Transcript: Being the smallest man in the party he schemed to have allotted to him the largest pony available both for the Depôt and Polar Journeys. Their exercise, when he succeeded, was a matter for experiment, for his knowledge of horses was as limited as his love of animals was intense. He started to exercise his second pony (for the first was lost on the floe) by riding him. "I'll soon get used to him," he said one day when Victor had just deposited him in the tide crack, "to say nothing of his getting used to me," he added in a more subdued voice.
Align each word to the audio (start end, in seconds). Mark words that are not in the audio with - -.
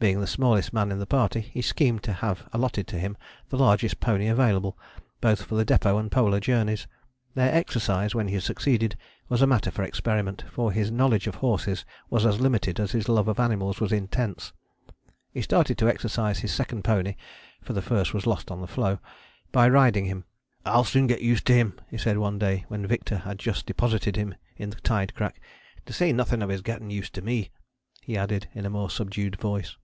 Being 0.00 0.20
the 0.22 0.26
smallest 0.26 0.72
man 0.72 0.90
in 0.90 0.98
the 0.98 1.04
party 1.04 1.42
he 1.42 1.60
schemed 1.60 2.02
to 2.04 2.14
have 2.14 2.48
allotted 2.54 2.86
to 2.88 2.98
him 2.98 3.18
the 3.50 3.58
largest 3.58 4.00
pony 4.00 4.28
available 4.28 4.78
both 5.20 5.42
for 5.42 5.56
the 5.56 5.64
Depôt 5.66 6.00
and 6.00 6.10
Polar 6.10 6.40
Journeys. 6.40 6.86
Their 7.34 7.54
exercise, 7.54 8.14
when 8.14 8.28
he 8.28 8.40
succeeded, 8.40 8.96
was 9.28 9.42
a 9.42 9.46
matter 9.46 9.70
for 9.70 9.82
experiment, 9.82 10.42
for 10.50 10.72
his 10.72 10.90
knowledge 10.90 11.26
of 11.26 11.34
horses 11.34 11.84
was 12.08 12.24
as 12.24 12.40
limited 12.40 12.80
as 12.80 12.92
his 12.92 13.10
love 13.10 13.28
of 13.28 13.38
animals 13.38 13.78
was 13.78 13.92
intense. 13.92 14.54
He 15.34 15.42
started 15.42 15.76
to 15.76 15.88
exercise 15.90 16.38
his 16.38 16.54
second 16.54 16.82
pony 16.82 17.16
(for 17.60 17.74
the 17.74 17.82
first 17.82 18.14
was 18.14 18.26
lost 18.26 18.50
on 18.50 18.62
the 18.62 18.66
floe) 18.66 19.00
by 19.52 19.68
riding 19.68 20.06
him. 20.06 20.24
"I'll 20.64 20.84
soon 20.84 21.08
get 21.08 21.20
used 21.20 21.44
to 21.48 21.52
him," 21.54 21.78
he 21.90 21.98
said 21.98 22.16
one 22.16 22.38
day 22.38 22.64
when 22.68 22.86
Victor 22.86 23.18
had 23.18 23.38
just 23.38 23.66
deposited 23.66 24.16
him 24.16 24.34
in 24.56 24.70
the 24.70 24.80
tide 24.80 25.14
crack, 25.14 25.42
"to 25.84 25.92
say 25.92 26.10
nothing 26.10 26.40
of 26.42 26.48
his 26.48 26.62
getting 26.62 26.88
used 26.88 27.12
to 27.16 27.20
me," 27.20 27.50
he 28.00 28.16
added 28.16 28.48
in 28.54 28.64
a 28.64 28.70
more 28.70 28.88
subdued 28.88 29.36
voice. 29.36 29.76